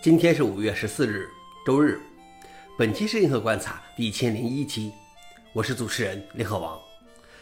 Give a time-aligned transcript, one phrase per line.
[0.00, 1.28] 今天是五月十四日，
[1.66, 2.00] 周日。
[2.78, 4.92] 本期是硬核观察第一千零一期，
[5.52, 6.78] 我是主持人联合王。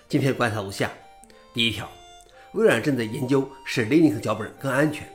[0.09, 0.91] 今天的观察如下：
[1.53, 1.87] 第一条，
[2.53, 5.07] 微软正在研究使 Linux 脚本更安全。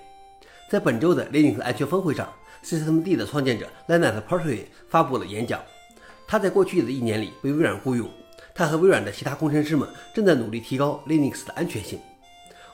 [0.69, 2.31] 在本周的 Linux 安全峰会上
[2.63, 5.59] ，Systemd 的创建者 Leonard Portway 发布了演讲。
[6.27, 8.07] 他在过去的一年里被微软雇佣，
[8.53, 11.99] 他和微软的其他工程师们正在努力提高 Linux 的安全性。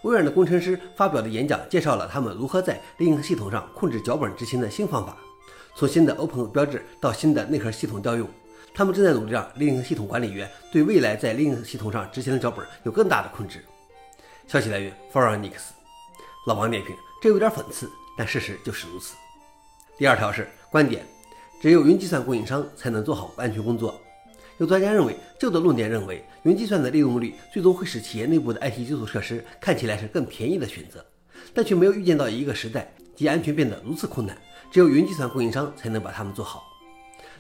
[0.04, 5.18] 微软的工程师发表的演讲介绍了他们如何在 Linux 系统上控制脚本执行的新方法，
[5.76, 8.30] 从新的 Open 标志到新的内核系统调用。
[8.74, 13.66] 他们正在努力让 Linux 系统管理员对未来在 Linux 系统上执行的脚本有更大的控制。
[14.48, 15.74] 消息来源 f o r u n i x
[16.46, 19.16] 老王点评：这有点讽刺，但事实就是如此。
[19.98, 21.04] 第二条是观点：
[21.60, 24.00] 只有云计算供应商才能做好安全工作。
[24.58, 31.06] 有专家认为，旧的论点认为，云计算的利用率最终会使企业内部的 IT 基础设施看起来是更便宜的选择，
[31.54, 34.36] 但却没有预见到一个时代，即安全变得如此困难，
[34.72, 36.64] 只有云计算供应商才能把它们做好。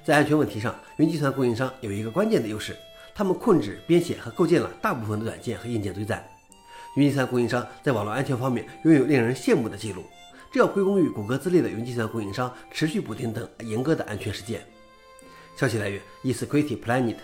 [0.03, 2.75] 在安全问题上，云计算供应商有一个关键的优势，
[3.15, 6.23] 他们控制、编写和构建了大部分的软件和硬件堆栈。
[6.95, 10.03] 云计算供应商在网络安全方面拥有令人羡慕的记录，
[10.51, 14.61] 这要归功于谷歌之类的云计算供应商持续补丁等严格的安全实践。
[15.57, 17.15] 消息来源：eSecurity Planet。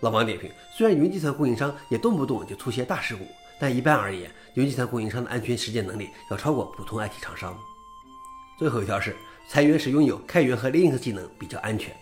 [0.00, 3.26] 老王点评：虽然云计算供应商也动不动就出现大事故，
[3.58, 7.58] 但一般而言，云计算供应商的安全实践能力要超过普通 IT 厂商。
[8.58, 9.16] 最后一条是，
[9.48, 11.96] 裁员时拥有开源和 Linux 技能比较安全。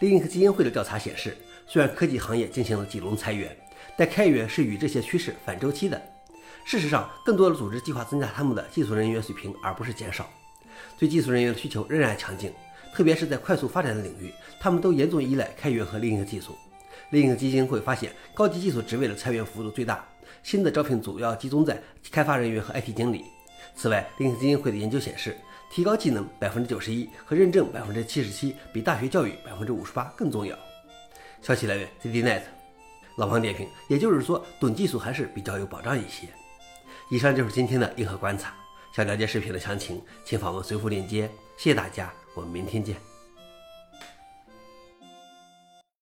[0.00, 1.36] Linux 基金会的调查显示，
[1.68, 3.56] 虽然科技行业进行了几轮裁员，
[3.96, 6.02] 但开源是与这些趋势反周期的。
[6.64, 10.28] 事实上，更多的组织计划增加他们的技术人员水平，而不是减少。
[10.98, 12.52] 对技术人员的需求仍然强劲。
[12.94, 16.56] 特别是在快速发展的领域，他们都严重依赖开源和另一个技术。
[17.10, 20.06] 另一个基金会发现，高级技术职位的裁员幅度最大，
[20.42, 23.24] 新的招聘主要集中在开发人员和 IT 经理。
[23.74, 25.36] 此外，另一个基金会的研究显示，
[25.70, 30.56] 提高技能百分之九十一和认证百分之七十七比大学教育百分之五十八更重要。
[31.40, 32.42] 消息来源：CDNet。
[33.16, 36.28] 老王点评：也就是说，懂技术还是比较有保障一些。
[37.10, 38.54] 以上就是今天的硬核观察。
[38.92, 41.30] 想了解视频的详情，请访问随附链接。
[41.56, 42.12] 谢谢大家。
[42.34, 43.11] 我们明天见。